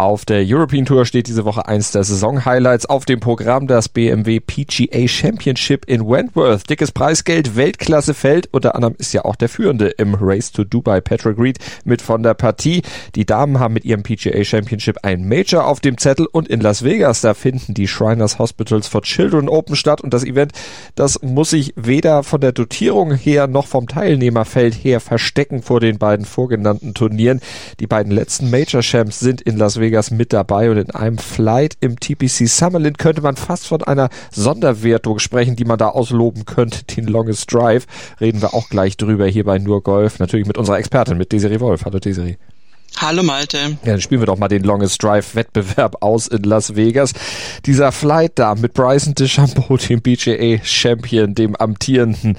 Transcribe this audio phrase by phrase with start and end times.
[0.00, 4.40] auf der European Tour steht diese Woche eins der Saison-Highlights auf dem Programm, das BMW
[4.40, 6.70] PGA Championship in Wentworth.
[6.70, 8.48] Dickes Preisgeld, Weltklassefeld.
[8.50, 12.22] Unter anderem ist ja auch der Führende im Race to Dubai, Patrick Reed, mit von
[12.22, 12.80] der Partie.
[13.14, 16.82] Die Damen haben mit ihrem PGA Championship ein Major auf dem Zettel und in Las
[16.82, 20.52] Vegas, da finden die Shriners Hospitals for Children Open statt und das Event,
[20.94, 25.98] das muss sich weder von der Dotierung her noch vom Teilnehmerfeld her verstecken vor den
[25.98, 27.42] beiden vorgenannten Turnieren.
[27.80, 31.76] Die beiden letzten Major Champs sind in Las Vegas mit dabei und in einem Flight
[31.80, 36.84] im TPC Summerlin könnte man fast von einer Sonderwertung sprechen, die man da ausloben könnte,
[36.84, 37.86] den Longest Drive.
[38.20, 41.60] Reden wir auch gleich drüber hier bei Nur Golf, natürlich mit unserer Expertin, mit Desiree
[41.60, 41.84] Wolf.
[41.84, 42.36] Hallo Desiree.
[42.96, 43.58] Hallo Malte.
[43.58, 47.12] Ja, dann spielen wir doch mal den Longest Drive Wettbewerb aus in Las Vegas.
[47.64, 52.36] Dieser Flight da mit Bryson DeChambeau, dem BJA Champion, dem amtierenden.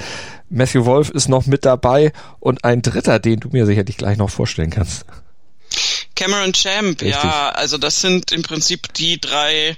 [0.50, 4.30] Matthew Wolf ist noch mit dabei und ein dritter, den du mir sicherlich gleich noch
[4.30, 5.06] vorstellen kannst.
[6.16, 7.24] Cameron Champ, Richtig.
[7.24, 9.78] ja, also das sind im Prinzip die drei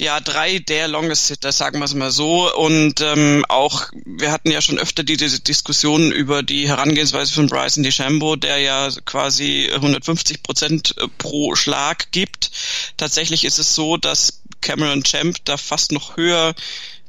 [0.00, 2.54] ja, drei der Longest Hitter, sagen wir es mal so.
[2.54, 7.82] Und ähm, auch, wir hatten ja schon öfter diese Diskussion über die Herangehensweise von Bryson
[7.82, 12.52] DeChambeau, der ja quasi 150 Prozent pro Schlag gibt.
[12.96, 16.54] Tatsächlich ist es so, dass Cameron Champ da fast noch höher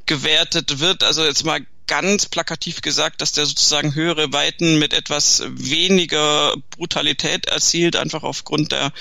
[0.07, 1.03] gewertet wird.
[1.03, 7.47] Also jetzt mal ganz plakativ gesagt, dass der sozusagen höhere Weiten mit etwas weniger Brutalität
[7.47, 8.93] erzielt, einfach aufgrund der,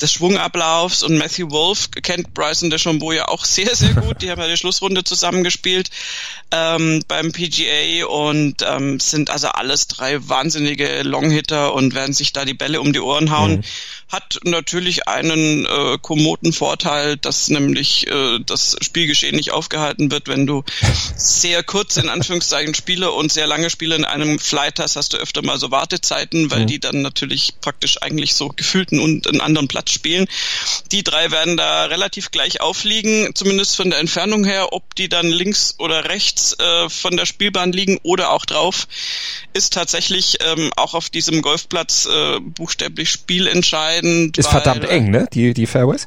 [0.00, 1.02] des Schwungablaufs.
[1.02, 4.20] Und Matthew Wolf kennt Bryson DeChambeau ja auch sehr, sehr gut.
[4.20, 5.88] Die haben ja die Schlussrunde zusammengespielt
[6.52, 12.44] ähm, beim PGA und ähm, sind also alles drei wahnsinnige Longhitter und werden sich da
[12.44, 13.56] die Bälle um die Ohren hauen.
[13.56, 13.64] Mhm.
[14.16, 20.46] Hat natürlich einen äh, kommoden Vorteil, dass nämlich äh, das Spielgeschehen nicht aufgehalten wird, wenn
[20.46, 20.64] du
[21.16, 25.18] sehr kurz in Anführungszeichen Spiele und sehr lange Spiele in einem Flight hast, hast du
[25.18, 26.66] öfter mal so Wartezeiten, weil mhm.
[26.66, 30.26] die dann natürlich praktisch eigentlich so gefühlten und einen anderen Platz spielen.
[30.92, 35.28] Die drei werden da relativ gleich aufliegen, zumindest von der Entfernung her, ob die dann
[35.28, 38.88] links oder rechts äh, von der Spielbahn liegen oder auch drauf,
[39.52, 44.05] ist tatsächlich ähm, auch auf diesem Golfplatz äh, buchstäblich spielentscheidend.
[44.36, 45.28] Ist weil, verdammt eng, ne?
[45.32, 46.06] Die, die Fairways?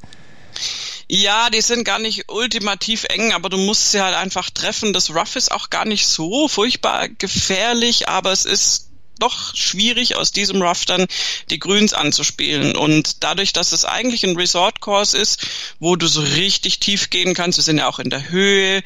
[1.08, 4.94] Ja, die sind gar nicht ultimativ eng, aber du musst sie halt einfach treffen.
[4.94, 8.89] Das Rough ist auch gar nicht so furchtbar gefährlich, aber es ist
[9.20, 11.06] doch schwierig, aus diesem Rough dann
[11.50, 12.76] die Grüns anzuspielen.
[12.76, 15.46] Und dadurch, dass es eigentlich ein Resort-Course ist,
[15.80, 18.82] wo du so richtig tief gehen kannst, wir sind ja auch in der Höhe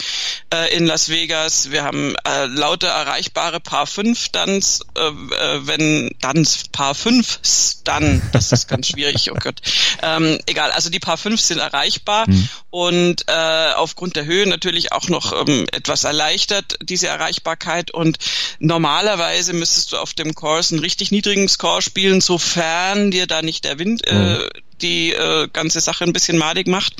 [0.53, 6.09] äh, in Las Vegas, wir haben äh, lauter erreichbare Paar 5 Duns, äh, äh, wenn
[6.21, 7.39] Duns, Paar 5
[7.83, 9.61] dann, das ist ganz schwierig, oh Gott.
[10.01, 12.49] Ähm, egal, also die Paar 5 sind erreichbar mhm.
[12.69, 17.91] und äh, aufgrund der Höhe natürlich auch noch ähm, etwas erleichtert, diese Erreichbarkeit.
[17.91, 18.17] Und
[18.59, 23.41] normalerweise müsstest du auf dem dem Chorus einen richtig niedrigen Score spielen, sofern dir da
[23.41, 24.49] nicht der Wind äh, mhm
[24.81, 26.93] die äh, ganze Sache ein bisschen madig macht.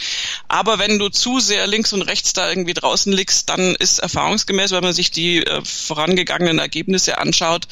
[0.48, 4.72] Aber wenn du zu sehr links und rechts da irgendwie draußen liegst, dann ist erfahrungsgemäß,
[4.72, 7.68] wenn man sich die äh, vorangegangenen Ergebnisse anschaut,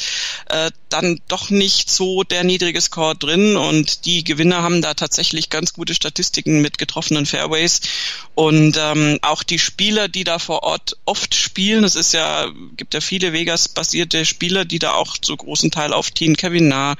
[0.49, 5.49] äh, dann doch nicht so der niedrige Score drin und die Gewinner haben da tatsächlich
[5.49, 7.81] ganz gute Statistiken mit getroffenen Fairways
[8.35, 12.93] und ähm, auch die Spieler, die da vor Ort oft spielen, es ist ja gibt
[12.93, 16.95] ja viele Vegas-basierte Spieler, die da auch zu großen Teil aufziehen, Kevin Na,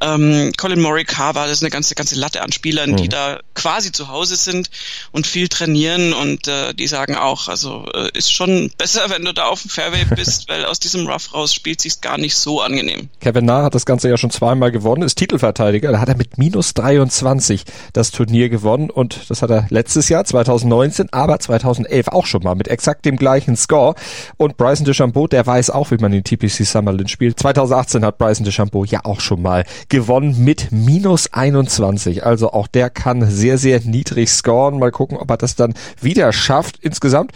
[0.00, 2.96] ähm, Colin Morikawa, das ist eine ganze ganze Latte an Spielern, mhm.
[2.96, 4.70] die da quasi zu Hause sind
[5.12, 9.32] und viel trainieren und äh, die sagen auch, also äh, ist schon besser, wenn du
[9.32, 12.60] da auf dem Fairway bist, weil aus diesem Rough raus spielt sich gar nicht so
[12.60, 13.08] angenehm.
[13.20, 16.38] Kevin Na hat das Ganze ja schon zweimal gewonnen, ist Titelverteidiger, da hat er mit
[16.38, 22.26] minus 23 das Turnier gewonnen und das hat er letztes Jahr 2019, aber 2011 auch
[22.26, 23.94] schon mal mit exakt dem gleichen Score
[24.36, 27.38] und Bryson DeChambeau, der weiß auch, wie man den TPC Summerlin spielt.
[27.38, 32.21] 2018 hat Bryson DeChambeau ja auch schon mal gewonnen mit minus 21.
[32.24, 34.78] Also auch der kann sehr, sehr niedrig scoren.
[34.78, 36.78] Mal gucken, ob er das dann wieder schafft.
[36.80, 37.32] Insgesamt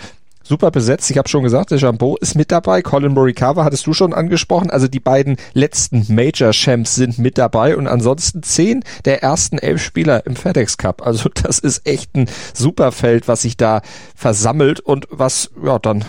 [0.46, 1.10] super besetzt.
[1.10, 2.82] Ich habe schon gesagt, der Jambo ist mit dabei.
[2.82, 4.70] Colin Morikawa hattest du schon angesprochen.
[4.70, 9.82] Also die beiden letzten Major Champs sind mit dabei und ansonsten zehn der ersten elf
[9.82, 11.04] Spieler im FedEx Cup.
[11.04, 13.82] Also das ist echt ein super Feld, was sich da
[14.14, 16.04] versammelt und was ja dann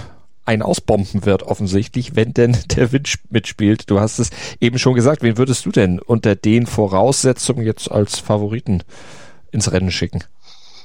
[0.47, 3.89] ein ausbomben wird, offensichtlich, wenn denn der Wind mitspielt.
[3.89, 4.29] Du hast es
[4.59, 5.21] eben schon gesagt.
[5.21, 8.83] Wen würdest du denn unter den Voraussetzungen jetzt als Favoriten
[9.51, 10.23] ins Rennen schicken?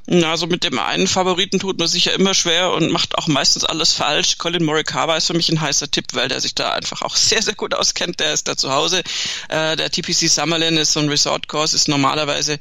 [0.08, 3.64] Also mit dem einen Favoriten tut man sich ja immer schwer und macht auch meistens
[3.64, 4.36] alles falsch.
[4.36, 7.40] Colin Morikawa ist für mich ein heißer Tipp, weil der sich da einfach auch sehr,
[7.40, 8.18] sehr gut auskennt.
[8.18, 9.02] Der ist da zu Hause.
[9.48, 12.58] Äh, der TPC Summerlin ist so ein Resort Course, ist normalerweise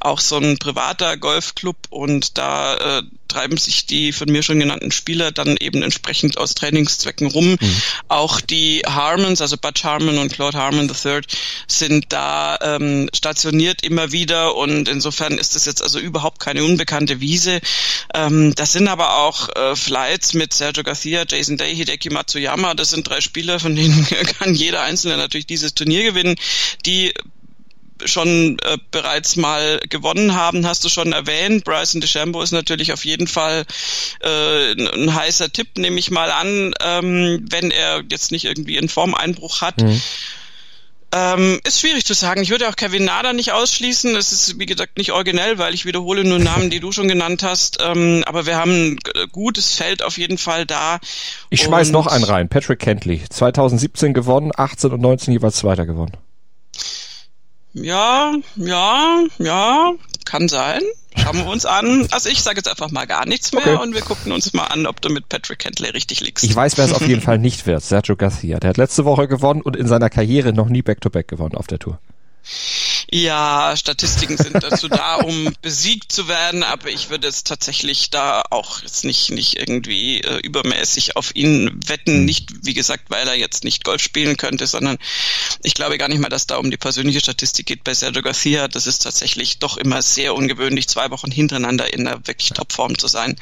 [0.00, 3.02] auch so ein privater Golfclub und da äh,
[3.34, 7.56] treiben sich die von mir schon genannten Spieler dann eben entsprechend aus Trainingszwecken rum.
[7.60, 7.82] Mhm.
[8.08, 11.22] Auch die Harmons, also Butch Harmon und Claude Harmon III,
[11.66, 17.20] sind da ähm, stationiert immer wieder und insofern ist das jetzt also überhaupt keine unbekannte
[17.20, 17.60] Wiese.
[18.14, 22.74] Ähm, das sind aber auch äh, Flights mit Sergio Garcia, Jason Day, Hideki Matsuyama.
[22.74, 24.06] Das sind drei Spieler, von denen
[24.38, 26.36] kann jeder Einzelne natürlich dieses Turnier gewinnen,
[26.86, 27.12] die
[28.04, 31.64] schon äh, bereits mal gewonnen haben, hast du schon erwähnt.
[31.64, 33.64] Bryson DeChambeau ist natürlich auf jeden Fall
[34.20, 38.88] äh, ein heißer Tipp, nehme ich mal an, ähm, wenn er jetzt nicht irgendwie einen
[38.88, 39.80] Formeinbruch hat.
[39.80, 40.00] Mhm.
[41.16, 42.42] Ähm, ist schwierig zu sagen.
[42.42, 44.16] Ich würde auch Kevin Nader nicht ausschließen.
[44.16, 47.44] Es ist, wie gesagt, nicht originell, weil ich wiederhole nur Namen, die du schon genannt
[47.44, 47.78] hast.
[47.80, 48.98] Ähm, aber wir haben ein
[49.30, 50.98] gutes Feld auf jeden Fall da.
[51.50, 52.48] Ich schmeiß noch einen rein.
[52.48, 53.22] Patrick Kentley.
[53.30, 56.16] 2017 gewonnen, 18 und 19 jeweils Zweiter gewonnen.
[57.74, 59.92] Ja, ja, ja,
[60.24, 60.80] kann sein.
[61.16, 62.08] Schauen wir uns an.
[62.10, 63.82] Also ich sage jetzt einfach mal gar nichts mehr okay.
[63.82, 66.44] und wir gucken uns mal an, ob du mit Patrick Kentley richtig liegst.
[66.44, 67.82] Ich weiß, wer es auf jeden Fall nicht wird.
[67.82, 68.58] Sergio Garcia.
[68.58, 71.66] Der hat letzte Woche gewonnen und in seiner Karriere noch nie Back-to-Back -back gewonnen auf
[71.66, 71.98] der Tour.
[73.16, 78.42] Ja, Statistiken sind dazu da, um besiegt zu werden, aber ich würde jetzt tatsächlich da
[78.50, 82.16] auch jetzt nicht, nicht irgendwie äh, übermäßig auf ihn wetten.
[82.16, 82.24] Hm.
[82.24, 84.98] Nicht, wie gesagt, weil er jetzt nicht Golf spielen könnte, sondern
[85.62, 88.66] ich glaube gar nicht mal, dass da um die persönliche Statistik geht bei Sergio Garcia.
[88.66, 93.06] Das ist tatsächlich doch immer sehr ungewöhnlich, zwei Wochen hintereinander in einer wirklich Topform zu
[93.06, 93.36] sein.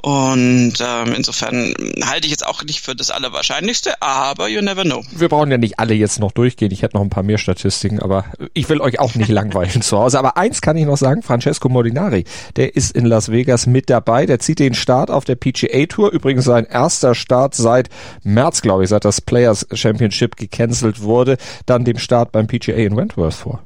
[0.00, 5.04] Und ähm, insofern halte ich jetzt auch nicht für das Allerwahrscheinlichste, aber you never know.
[5.10, 6.70] Wir brauchen ja nicht alle jetzt noch durchgehen.
[6.70, 9.98] Ich hätte noch ein paar mehr Statistiken, aber ich will euch auch nicht langweilen zu
[9.98, 10.18] Hause.
[10.18, 12.24] Aber eins kann ich noch sagen, Francesco Molinari,
[12.56, 14.26] der ist in Las Vegas mit dabei.
[14.26, 16.10] Der zieht den Start auf der PGA Tour.
[16.12, 17.88] Übrigens sein erster Start seit
[18.22, 21.36] März, glaube ich, seit das Players Championship gecancelt wurde.
[21.66, 23.62] Dann dem Start beim PGA in Wentworth vor.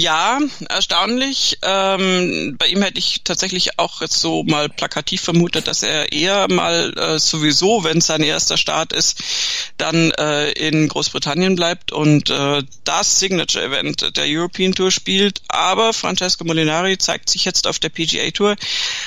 [0.00, 1.58] Ja, erstaunlich.
[1.62, 6.46] Ähm, bei ihm hätte ich tatsächlich auch jetzt so mal plakativ vermutet, dass er eher
[6.48, 9.20] mal äh, sowieso, wenn es sein erster Start ist,
[9.76, 15.42] dann äh, in Großbritannien bleibt und äh, das Signature-Event der European Tour spielt.
[15.48, 18.54] Aber Francesco Molinari zeigt sich jetzt auf der PGA Tour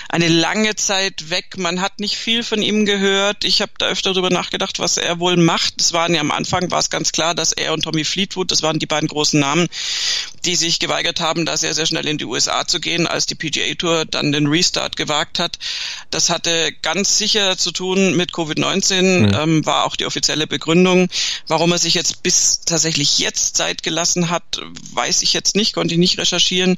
[0.10, 1.58] eine lange Zeit weg.
[1.58, 3.46] Man hat nicht viel von ihm gehört.
[3.46, 5.80] Ich habe da öfter darüber nachgedacht, was er wohl macht.
[5.80, 8.62] Es waren ja am Anfang war es ganz klar, dass er und Tommy Fleetwood, das
[8.62, 9.70] waren die beiden großen Namen,
[10.44, 13.36] die sich geweigert haben, da sehr, sehr schnell in die USA zu gehen, als die
[13.36, 15.58] PGA Tour dann den Restart gewagt hat.
[16.10, 19.34] Das hatte ganz sicher zu tun mit Covid-19, mhm.
[19.34, 21.08] ähm, war auch die offizielle Begründung.
[21.48, 24.44] Warum er sich jetzt bis tatsächlich jetzt Zeit gelassen hat,
[24.94, 26.78] weiß ich jetzt nicht, konnte ich nicht recherchieren.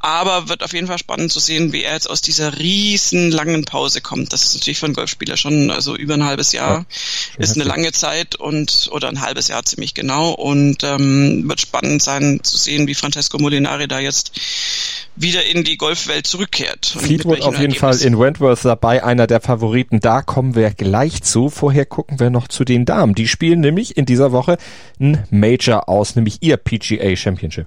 [0.00, 3.64] Aber wird auf jeden Fall spannend zu sehen, wie er jetzt aus dieser riesen langen
[3.64, 4.32] Pause kommt.
[4.32, 6.86] Das ist natürlich für einen Golfspieler schon also über ein halbes Jahr.
[7.38, 11.60] Ja, ist eine lange Zeit und oder ein halbes Jahr ziemlich genau und ähm, wird
[11.60, 14.32] spannend sein zu sehen, wie Francesco Molinari da jetzt
[15.16, 16.86] wieder in die Golfwelt zurückkehrt.
[16.86, 20.00] Fleetwood auf jeden Fall in Wentworth dabei, einer der Favoriten.
[20.00, 21.50] Da kommen wir gleich zu.
[21.50, 23.14] Vorher gucken wir noch zu den Damen.
[23.14, 24.58] Die spielen nämlich in dieser Woche
[25.00, 27.66] ein Major aus, nämlich ihr PGA Championship.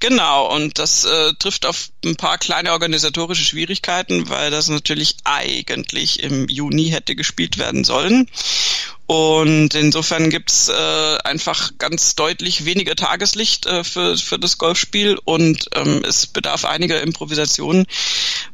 [0.00, 6.22] Genau, und das äh, trifft auf ein paar kleine organisatorische Schwierigkeiten, weil das natürlich eigentlich
[6.22, 8.28] im Juni hätte gespielt werden sollen.
[9.06, 15.66] Und insofern gibt's äh, einfach ganz deutlich weniger Tageslicht äh, für, für das Golfspiel und
[15.74, 17.86] ähm, es bedarf einiger Improvisationen.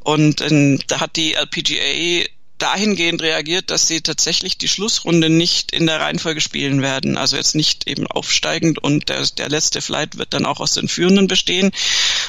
[0.05, 2.25] Und äh, da hat die LPGA
[2.59, 7.17] dahingehend reagiert, dass sie tatsächlich die Schlussrunde nicht in der Reihenfolge spielen werden.
[7.17, 10.89] Also jetzt nicht eben aufsteigend und der, der letzte Flight wird dann auch aus den
[10.89, 11.73] Führenden bestehen,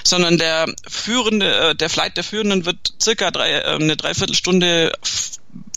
[0.03, 4.93] sondern der führende, äh, der Flight der Führenden wird circa drei, äh, eine Dreiviertelstunde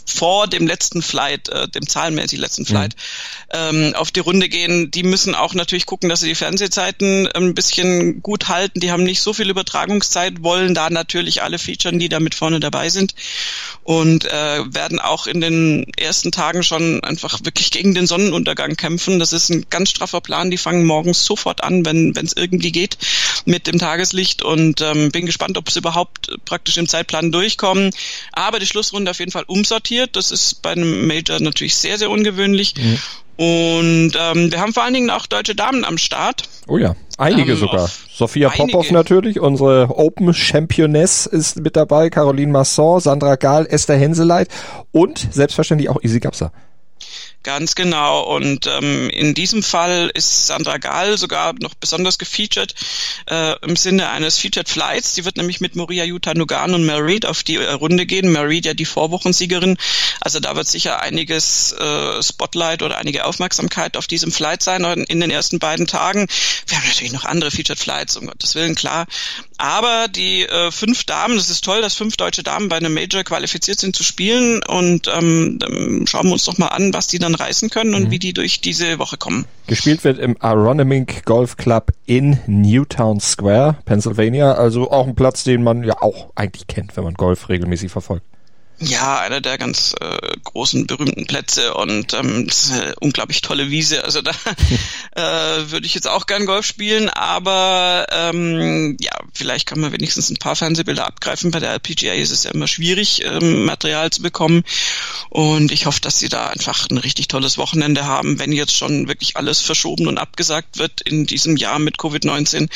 [0.09, 2.67] vor dem letzten Flight, äh, dem zahlenmäßig letzten.
[2.69, 2.97] Flight,
[3.53, 3.59] mhm.
[3.59, 4.91] ähm, auf die Runde gehen.
[4.91, 8.81] Die müssen auch natürlich gucken, dass sie die Fernsehzeiten ein bisschen gut halten.
[8.81, 12.61] Die haben nicht so viel Übertragungszeit, wollen da natürlich alle featuren, die da mit vorne
[12.61, 13.15] dabei sind
[13.85, 19.19] und äh, werden auch in den ersten Tagen schon einfach wirklich gegen den Sonnenuntergang kämpfen.
[19.19, 20.51] Das ist ein ganz straffer Plan.
[20.51, 22.99] Die fangen morgens sofort an, wenn es irgendwie geht
[23.45, 27.91] mit dem Tageslicht und ähm, bin gespannt, ob sie überhaupt praktisch im Zeitplan durchkommen.
[28.33, 29.98] Aber die Schlussrunde auf jeden Fall umsortiert.
[30.07, 32.75] Das ist bei einem Major natürlich sehr, sehr ungewöhnlich.
[32.77, 32.99] Mhm.
[33.39, 36.49] Und ähm, wir haben vor allen Dingen auch deutsche Damen am Start.
[36.67, 37.89] Oh ja, einige ähm, sogar.
[38.11, 38.73] Sophia einige.
[38.73, 44.49] Popov natürlich, unsere Open Championess ist mit dabei, Caroline Masson, Sandra Gahl, Esther Henseleit
[44.91, 46.51] und selbstverständlich auch Isi Gapsa.
[47.49, 48.25] Ganz genau.
[48.25, 52.75] Und ähm, in diesem Fall ist Sandra Gall sogar noch besonders gefeatured
[53.31, 55.15] äh, im Sinne eines Featured Flights.
[55.15, 58.31] Die wird nämlich mit Moria Yuta Nugan und Mel Reed auf die äh, Runde gehen.
[58.33, 59.79] Mel Reed ja die Vorwochensiegerin.
[60.21, 65.21] Also da wird sicher einiges äh, Spotlight oder einige Aufmerksamkeit auf diesem Flight sein in
[65.21, 66.27] den ersten beiden Tagen.
[66.67, 69.07] Wir haben natürlich noch andere Featured Flights, um Gottes Willen, klar.
[69.57, 73.25] Aber die äh, fünf Damen, das ist toll, dass fünf deutsche Damen bei einem Major
[73.25, 74.63] qualifiziert sind zu spielen.
[74.65, 78.11] Und ähm, schauen wir uns doch mal an, was die dann reißen können und mhm.
[78.11, 79.47] wie die durch diese Woche kommen.
[79.67, 84.53] Gespielt wird im Aronimink Golf Club in Newtown Square, Pennsylvania.
[84.53, 88.25] Also auch ein Platz, den man ja auch eigentlich kennt, wenn man Golf regelmäßig verfolgt.
[88.81, 93.71] Ja, einer der ganz äh, großen berühmten Plätze und ähm, das ist eine unglaublich tolle
[93.71, 94.05] Wiese.
[94.05, 94.31] Also da
[95.17, 100.31] äh, würde ich jetzt auch gern Golf spielen, aber ähm, ja, vielleicht kann man wenigstens
[100.31, 101.51] ein paar Fernsehbilder abgreifen.
[101.51, 104.63] Bei der LPGA ist es ja immer schwierig, ähm, Material zu bekommen.
[105.29, 108.39] Und ich hoffe, dass sie da einfach ein richtig tolles Wochenende haben.
[108.39, 112.69] Wenn jetzt schon wirklich alles verschoben und abgesagt wird in diesem Jahr mit Covid-19,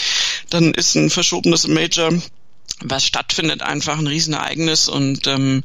[0.51, 2.11] dann ist ein verschobenes Major
[2.85, 5.65] was stattfindet, einfach ein Riesenereignis und ähm,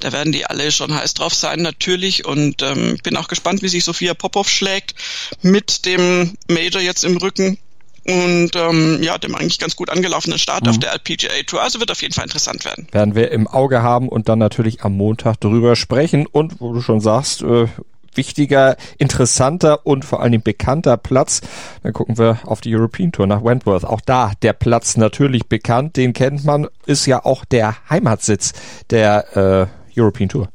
[0.00, 3.68] da werden die alle schon heiß drauf sein natürlich und ähm, bin auch gespannt, wie
[3.68, 4.94] sich Sophia Popov schlägt
[5.42, 7.58] mit dem Major jetzt im Rücken
[8.06, 10.70] und ähm, ja, dem eigentlich ganz gut angelaufenen Start mhm.
[10.70, 11.62] auf der LPGA Tour.
[11.62, 12.88] Also wird auf jeden Fall interessant werden.
[12.92, 16.80] Werden wir im Auge haben und dann natürlich am Montag drüber sprechen und wo du
[16.80, 17.66] schon sagst, äh,
[18.14, 21.40] wichtiger, interessanter und vor allem bekannter Platz.
[21.82, 23.84] Dann gucken wir auf die European Tour nach Wentworth.
[23.84, 28.52] Auch da der Platz natürlich bekannt, den kennt man, ist ja auch der Heimatsitz
[28.90, 30.48] der äh, European Tour.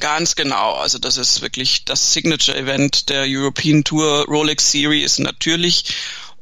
[0.00, 0.74] Ganz genau.
[0.74, 5.94] Also das ist wirklich das Signature-Event der European Tour Rolex Series natürlich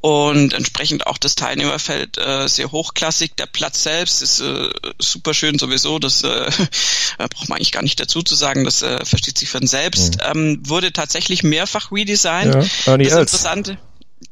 [0.02, 3.36] und entsprechend auch das Teilnehmerfeld äh, sehr hochklassig.
[3.36, 4.68] Der Platz selbst ist äh,
[4.98, 6.50] super schön sowieso, das äh,
[7.18, 10.16] braucht man eigentlich gar nicht dazu zu sagen, das äh, versteht sich von selbst.
[10.16, 10.20] Mhm.
[10.34, 12.68] Ähm, wurde tatsächlich mehrfach redesigned.
[12.84, 13.78] Ja, das Interessante,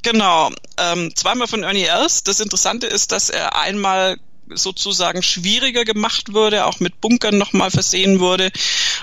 [0.03, 2.23] Genau, ähm, zweimal von Ernie Els.
[2.23, 4.19] Das Interessante ist, dass er einmal
[4.55, 8.51] sozusagen schwieriger gemacht wurde, auch mit Bunkern nochmal versehen wurde.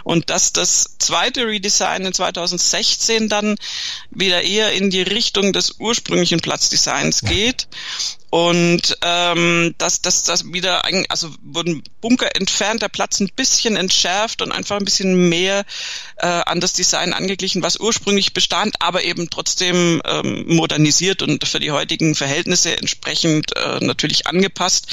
[0.03, 3.55] Und dass das zweite Redesign in 2016 dann
[4.09, 7.67] wieder eher in die Richtung des ursprünglichen Platzdesigns geht
[8.29, 14.41] und ähm, dass das, das wieder, also wurden Bunker entfernt, der Platz ein bisschen entschärft
[14.41, 15.63] und einfach ein bisschen mehr
[16.17, 21.61] äh, an das Design angeglichen, was ursprünglich bestand, aber eben trotzdem ähm, modernisiert und für
[21.61, 24.87] die heutigen Verhältnisse entsprechend äh, natürlich angepasst.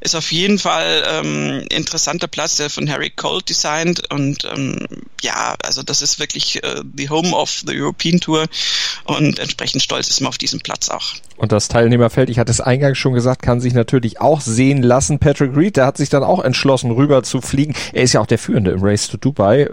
[0.00, 4.86] Ist auf jeden Fall ähm, interessanter Platz, der von Harry Colt designt und ähm,
[5.22, 8.44] ja, also das ist wirklich äh, the home of the European Tour
[9.04, 11.14] und entsprechend stolz ist man auf diesen Platz auch.
[11.36, 15.18] Und das Teilnehmerfeld, ich hatte es eingangs schon gesagt, kann sich natürlich auch sehen lassen.
[15.18, 17.74] Patrick Reed, der hat sich dann auch entschlossen, rüber zu fliegen.
[17.92, 19.68] Er ist ja auch der Führende im Race to Dubai.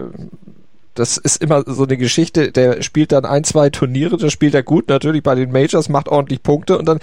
[0.94, 4.62] Das ist immer so eine Geschichte, der spielt dann ein, zwei Turniere, da spielt er
[4.62, 6.98] gut, natürlich bei den Majors, macht ordentlich Punkte und dann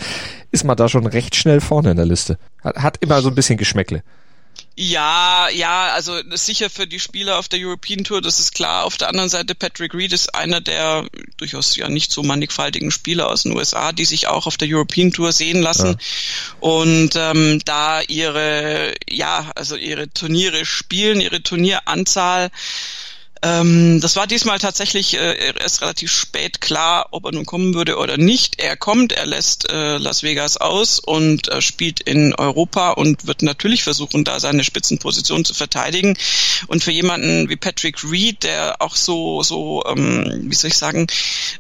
[0.52, 2.38] ist man da schon recht schnell vorne in der Liste.
[2.64, 4.04] Hat, hat immer so ein bisschen Geschmäckle.
[4.76, 8.86] Ja, ja, also sicher für die Spieler auf der European Tour, das ist klar.
[8.86, 13.28] Auf der anderen Seite, Patrick Reed ist einer der durchaus ja nicht so mannigfaltigen Spieler
[13.28, 16.56] aus den USA, die sich auch auf der European Tour sehen lassen ja.
[16.62, 22.50] und ähm, da ihre, ja, also ihre Turniere spielen, ihre Turnieranzahl
[23.42, 27.98] ähm, das war diesmal tatsächlich äh, erst relativ spät klar, ob er nun kommen würde
[27.98, 28.60] oder nicht.
[28.60, 33.42] Er kommt, er lässt äh, Las Vegas aus und äh, spielt in Europa und wird
[33.42, 36.18] natürlich versuchen, da seine Spitzenposition zu verteidigen.
[36.68, 41.08] Und für jemanden wie Patrick Reed, der auch so, so, ähm, wie soll ich sagen,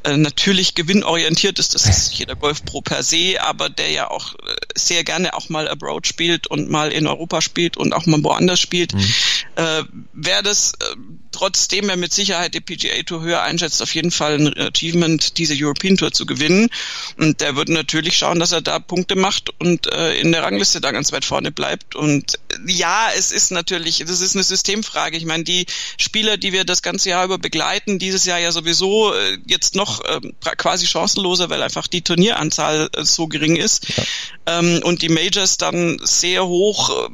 [0.03, 4.55] äh, natürlich gewinnorientiert ist, das ist jeder Golfpro per se, aber der ja auch äh,
[4.87, 8.59] sehr gerne auch mal abroad spielt und mal in Europa spielt und auch mal woanders
[8.59, 9.13] spielt, mhm.
[9.55, 9.83] äh,
[10.13, 10.95] wäre das äh,
[11.31, 15.55] trotzdem er mit Sicherheit die PGA Tour höher einschätzt, auf jeden Fall ein Achievement, diese
[15.57, 16.69] European Tour zu gewinnen.
[17.17, 20.81] Und der würde natürlich schauen, dass er da Punkte macht und äh, in der Rangliste
[20.81, 21.95] da ganz weit vorne bleibt.
[21.95, 25.17] Und äh, ja, es ist natürlich, das ist eine Systemfrage.
[25.17, 25.65] Ich meine, die
[25.97, 30.03] Spieler, die wir das ganze Jahr über begleiten, dieses Jahr ja sowieso äh, jetzt noch
[30.03, 30.19] äh,
[30.57, 33.87] quasi chancenloser, weil einfach die Turnieranzahl äh, so gering ist.
[33.95, 34.03] Ja.
[34.47, 37.09] Ähm, und die Majors dann sehr hoch äh,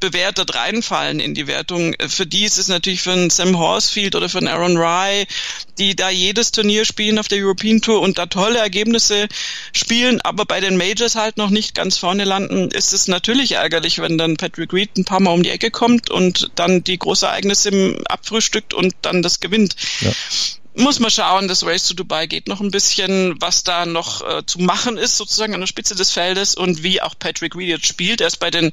[0.00, 1.94] bewertet reinfallen in die Wertung.
[2.08, 5.26] Für die ist es natürlich für einen Sam Horsfield oder für einen Aaron Rye,
[5.78, 9.28] die da jedes Turnier spielen auf der European Tour und da tolle Ergebnisse
[9.72, 14.00] spielen, aber bei den Majors halt noch nicht ganz vorne landen, ist es natürlich ärgerlich,
[14.00, 17.98] wenn dann Patrick Reed ein paar Mal um die Ecke kommt und dann die Großereignisse
[18.06, 19.76] abfrühstückt und dann das gewinnt.
[20.00, 20.12] Ja
[20.76, 24.44] muss man schauen, das Race to Dubai geht noch ein bisschen, was da noch äh,
[24.44, 27.86] zu machen ist, sozusagen an der Spitze des Feldes und wie auch Patrick Reed jetzt
[27.86, 28.20] spielt.
[28.20, 28.72] Er ist bei den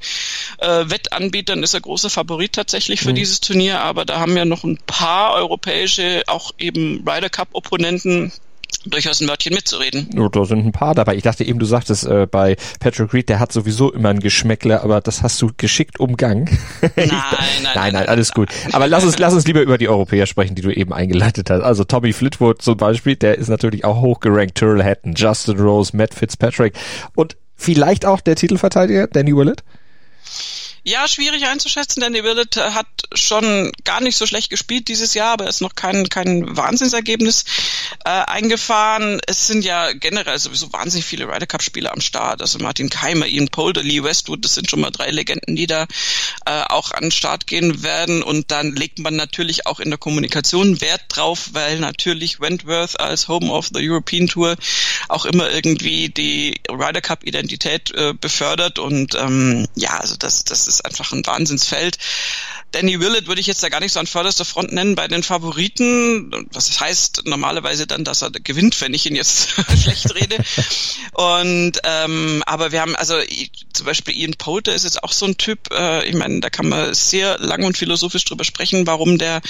[0.60, 3.16] äh, Wettanbietern, ist er großer Favorit tatsächlich für mhm.
[3.16, 8.32] dieses Turnier, aber da haben ja noch ein paar europäische, auch eben Ryder Cup Opponenten
[8.86, 10.10] durchaus ein Wörtchen mitzureden.
[10.18, 11.16] Oh, da sind ein paar dabei.
[11.16, 14.82] Ich dachte eben, du sagtest äh, bei Patrick Reed, der hat sowieso immer ein Geschmäckle,
[14.82, 16.50] aber das hast du geschickt umgangen.
[16.96, 18.50] Nein, nein, nein, nein, alles gut.
[18.72, 21.62] Aber lass uns, lass uns lieber über die Europäer sprechen, die du eben eingeleitet hast.
[21.62, 24.56] Also Tommy Flitwood zum Beispiel, der ist natürlich auch hochgerankt.
[24.56, 26.74] Tyrrell Hatton, Justin Rose, Matt Fitzpatrick
[27.16, 29.64] und vielleicht auch der Titelverteidiger Danny Willett.
[30.86, 32.02] Ja, schwierig einzuschätzen.
[32.02, 36.10] Danny Willett hat schon gar nicht so schlecht gespielt dieses Jahr, aber ist noch kein,
[36.10, 37.46] kein Wahnsinnsergebnis
[38.04, 39.22] äh, eingefahren.
[39.26, 42.42] Es sind ja generell sowieso wahnsinnig viele Ryder Cup Spieler am Start.
[42.42, 45.88] Also Martin Keimer, Ian Polder, Lee Westwood, das sind schon mal drei Legenden, die da
[46.46, 48.22] äh, auch an den Start gehen werden.
[48.22, 53.30] Und dann legt man natürlich auch in der Kommunikation Wert drauf, weil natürlich Wentworth als
[53.30, 54.58] Home of the European Tour
[55.08, 58.80] auch immer irgendwie die Ryder Cup Identität äh, befördert.
[58.80, 61.98] Und ähm, ja, also das, das ist ist einfach ein Wahnsinnsfeld.
[62.72, 65.22] Danny Willett würde ich jetzt da gar nicht so an vorderster Front nennen bei den
[65.22, 66.48] Favoriten.
[66.52, 70.38] Was heißt normalerweise dann, dass er gewinnt, wenn ich ihn jetzt schlecht rede.
[71.12, 73.16] Und ähm, aber wir haben also
[73.74, 75.72] zum Beispiel Ian Poulter ist jetzt auch so ein Typ.
[75.74, 79.42] Äh, ich meine, da kann man sehr lang und philosophisch drüber sprechen, warum der,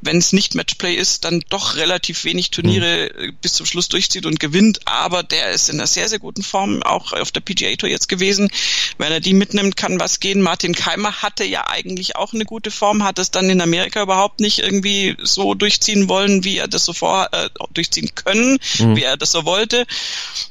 [0.00, 3.36] wenn es nicht Matchplay ist, dann doch relativ wenig Turniere mhm.
[3.40, 4.80] bis zum Schluss durchzieht und gewinnt.
[4.86, 8.08] Aber der ist in einer sehr sehr guten Form auch auf der PGA Tour jetzt
[8.08, 8.50] gewesen.
[8.98, 10.42] Wenn er die mitnimmt, kann was gehen.
[10.42, 14.40] Martin Keimer hatte ja eigentlich auch eine gute Form, hat es dann in Amerika überhaupt
[14.40, 18.96] nicht irgendwie so durchziehen wollen, wie er das so vor äh, durchziehen können, mhm.
[18.96, 19.86] wie er das so wollte.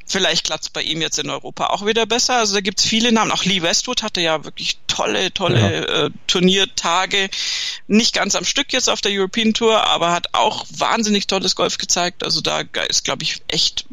[0.06, 2.38] Vielleicht klappt bei ihm jetzt in Europa auch wieder besser.
[2.38, 3.32] Also da gibt's viele Namen.
[3.32, 6.06] Auch Lee Westwood hatte ja wirklich tolle, tolle ja.
[6.06, 7.30] äh, Turniertage.
[7.88, 11.78] Nicht ganz am Stück jetzt auf der European Tour, aber hat auch wahnsinnig tolles Golf
[11.78, 12.24] gezeigt.
[12.24, 13.86] Also da ist, glaube ich, echt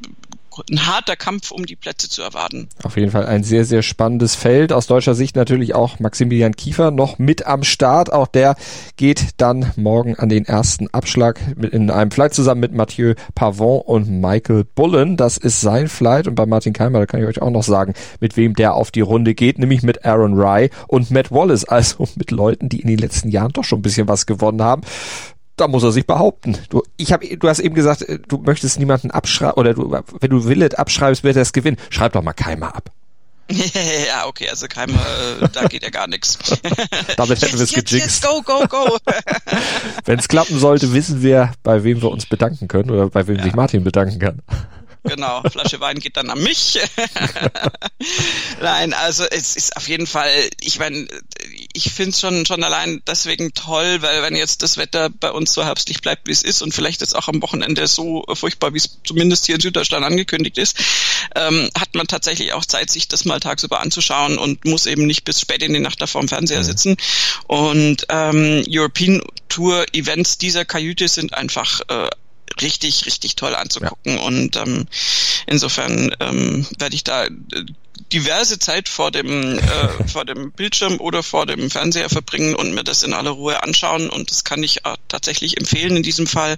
[0.70, 2.68] ein harter Kampf um die Plätze zu erwarten.
[2.82, 4.72] Auf jeden Fall ein sehr, sehr spannendes Feld.
[4.72, 8.12] Aus deutscher Sicht natürlich auch Maximilian Kiefer noch mit am Start.
[8.12, 8.56] Auch der
[8.96, 11.40] geht dann morgen an den ersten Abschlag
[11.72, 15.16] in einem Flight zusammen mit Mathieu Pavon und Michael Bullen.
[15.16, 16.26] Das ist sein Flight.
[16.28, 18.90] Und bei Martin Keimer, da kann ich euch auch noch sagen, mit wem der auf
[18.90, 21.66] die Runde geht, nämlich mit Aaron Rye und Matt Wallace.
[21.76, 24.80] Also mit Leuten, die in den letzten Jahren doch schon ein bisschen was gewonnen haben
[25.56, 26.58] da muss er sich behaupten.
[26.68, 30.30] Du, ich hab, du hast eben gesagt, äh, du möchtest niemanden abschreiben oder du, wenn
[30.30, 31.78] du Willet abschreibst, wird er es gewinnen.
[31.90, 32.90] Schreib doch mal Keimer ab.
[33.48, 35.00] ja, okay, also Keimer,
[35.40, 36.38] äh, da geht ja gar nichts.
[37.16, 38.22] Damit hätten wir es gejinxt.
[38.22, 38.98] go, go, go.
[40.04, 43.36] wenn es klappen sollte, wissen wir, bei wem wir uns bedanken können oder bei wem
[43.36, 43.44] ja.
[43.44, 44.42] sich Martin bedanken kann.
[45.04, 46.80] Genau, Flasche Wein geht dann an mich.
[48.60, 51.06] Nein, also es ist auf jeden Fall, ich meine,
[51.76, 55.52] ich finde es schon, schon allein deswegen toll, weil wenn jetzt das Wetter bei uns
[55.52, 58.78] so herbstlich bleibt, wie es ist und vielleicht jetzt auch am Wochenende so furchtbar, wie
[58.78, 60.78] es zumindest hier in Süddeutschland angekündigt ist,
[61.34, 65.24] ähm, hat man tatsächlich auch Zeit, sich das mal tagsüber anzuschauen und muss eben nicht
[65.24, 66.96] bis spät in die Nacht da vorm Fernseher sitzen.
[67.46, 72.08] Und ähm, European Tour Events dieser Kajüte sind einfach äh,
[72.62, 74.16] richtig, richtig toll anzugucken.
[74.16, 74.22] Ja.
[74.22, 74.86] Und ähm,
[75.46, 77.30] insofern ähm, werde ich da äh,
[78.12, 79.60] diverse Zeit vor dem äh,
[80.08, 84.08] vor dem Bildschirm oder vor dem Fernseher verbringen und mir das in aller Ruhe anschauen
[84.08, 86.56] und das kann ich äh, tatsächlich empfehlen in diesem Fall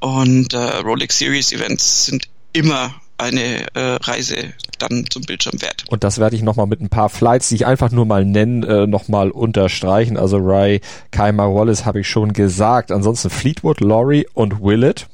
[0.00, 5.84] und äh, Rolex Series Events sind immer eine äh, Reise dann zum Bildschirm wert.
[5.88, 8.62] Und das werde ich nochmal mit ein paar Flights, die ich einfach nur mal nennen,
[8.62, 10.16] äh, nochmal unterstreichen.
[10.16, 12.92] Also Ray, Keimer Wallace habe ich schon gesagt.
[12.92, 15.08] Ansonsten Fleetwood, Laurie und Willett.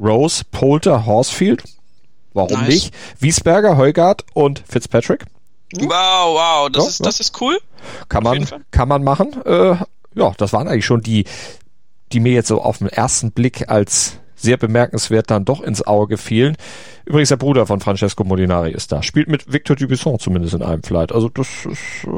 [0.00, 1.62] Rose, Poulter, Horsfield.
[2.36, 2.68] Warum nice.
[2.68, 2.94] nicht?
[3.18, 5.24] Wiesberger, Heugart und Fitzpatrick.
[5.74, 7.04] Wow, wow, das, ja, ist, ja.
[7.06, 7.58] das ist cool.
[8.08, 9.34] Kann man, kann man machen.
[9.44, 9.76] Äh,
[10.14, 11.24] ja, das waren eigentlich schon die,
[12.12, 16.18] die mir jetzt so auf den ersten Blick als sehr bemerkenswert dann doch ins Auge
[16.18, 16.56] fielen.
[17.06, 19.02] Übrigens der Bruder von Francesco Molinari ist da.
[19.02, 21.12] Spielt mit Victor Dubisson zumindest in einem Flight.
[21.12, 22.08] Also das ist, äh,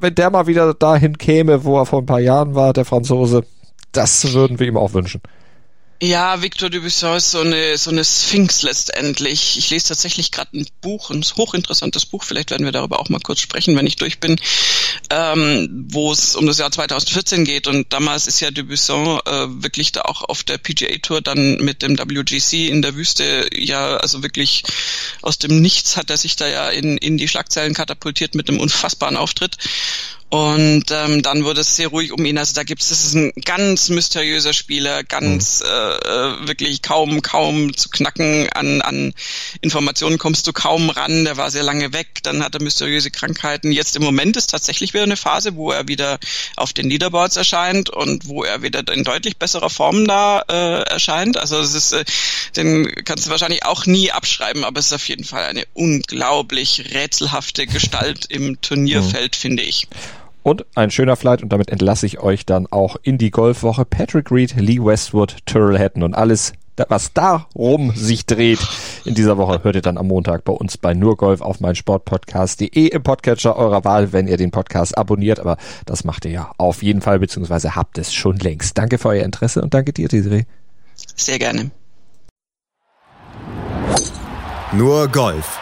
[0.00, 3.44] wenn der mal wieder dahin käme, wo er vor ein paar Jahren war, der Franzose,
[3.92, 5.22] das würden wir ihm auch wünschen.
[6.04, 9.56] Ja, Victor Dubuisson ist so eine, so eine Sphinx letztendlich.
[9.56, 13.20] Ich lese tatsächlich gerade ein Buch, ein hochinteressantes Buch, vielleicht werden wir darüber auch mal
[13.20, 14.38] kurz sprechen, wenn ich durch bin,
[15.10, 17.66] ähm, wo es um das Jahr 2014 geht.
[17.66, 21.82] Und damals ist ja Dubuisson äh, wirklich da auch auf der PGA Tour dann mit
[21.82, 24.62] dem WGC in der Wüste, ja, also wirklich
[25.22, 28.60] aus dem Nichts hat er sich da ja in, in die Schlagzeilen katapultiert mit einem
[28.60, 29.56] unfassbaren Auftritt.
[30.34, 32.38] Und ähm, dann wurde es sehr ruhig um ihn.
[32.38, 35.68] Also da gibt es, das ist ein ganz mysteriöser Spieler, ganz mhm.
[35.68, 38.48] äh, wirklich kaum, kaum zu knacken.
[38.52, 39.14] An, an
[39.60, 41.24] Informationen kommst du kaum ran.
[41.24, 43.70] Der war sehr lange weg, dann hat er mysteriöse Krankheiten.
[43.70, 46.18] Jetzt im Moment ist tatsächlich wieder eine Phase, wo er wieder
[46.56, 51.38] auf den Leaderboards erscheint und wo er wieder in deutlich besserer Form da äh, erscheint.
[51.38, 52.04] Also es ist, äh,
[52.56, 56.92] den kannst du wahrscheinlich auch nie abschreiben, aber es ist auf jeden Fall eine unglaublich
[56.92, 59.40] rätselhafte Gestalt im Turnierfeld, mhm.
[59.40, 59.88] finde ich.
[60.42, 63.86] Und ein schöner Flight und damit entlasse ich euch dann auch in die Golfwoche.
[63.86, 66.52] Patrick Reed, Lee Westwood, Tyrrell Hatton und alles,
[66.88, 68.60] was darum sich dreht
[69.04, 72.88] in dieser Woche, hört ihr dann am Montag bei uns bei Nurgolf auf mein Sportpodcast.de
[72.88, 75.40] im Podcatcher eurer Wahl, wenn ihr den Podcast abonniert.
[75.40, 75.56] Aber
[75.86, 78.76] das macht ihr ja auf jeden Fall, beziehungsweise habt es schon längst.
[78.78, 80.44] Danke für euer Interesse und danke dir, Desiree.
[81.16, 81.70] Sehr gerne.
[84.72, 85.58] Nur Golf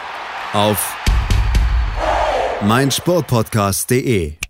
[0.53, 0.95] auf
[2.61, 4.42] meinsportpodcast.de